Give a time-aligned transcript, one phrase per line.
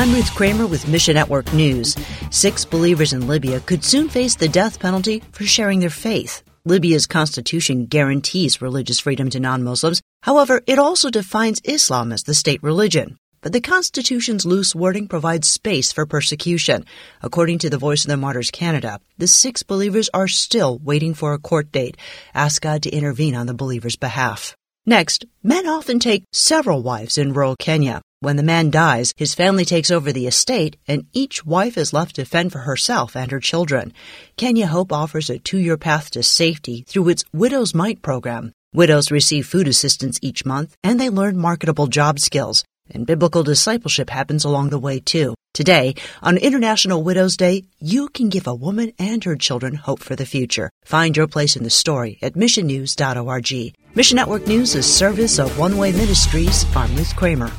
[0.00, 1.94] I'm Ruth Kramer with Mission Network News.
[2.30, 6.42] Six believers in Libya could soon face the death penalty for sharing their faith.
[6.64, 10.00] Libya's constitution guarantees religious freedom to non Muslims.
[10.22, 13.18] However, it also defines Islam as the state religion.
[13.42, 16.86] But the Constitution's loose wording provides space for persecution.
[17.20, 21.34] According to the Voice of the Martyrs Canada, the six believers are still waiting for
[21.34, 21.98] a court date.
[22.32, 24.56] Ask God to intervene on the believers' behalf.
[24.86, 28.00] Next, men often take several wives in rural Kenya.
[28.22, 32.16] When the man dies, his family takes over the estate, and each wife is left
[32.16, 33.94] to fend for herself and her children.
[34.36, 38.52] Kenya Hope offers a two year path to safety through its Widow's Mite program.
[38.74, 42.62] Widows receive food assistance each month, and they learn marketable job skills.
[42.90, 45.34] And biblical discipleship happens along the way, too.
[45.54, 50.14] Today, on International Widows Day, you can give a woman and her children hope for
[50.14, 50.68] the future.
[50.84, 53.74] Find your place in the story at missionnews.org.
[53.94, 56.66] Mission Network News is service of One Way Ministries.
[56.76, 57.50] I'm Ruth Kramer.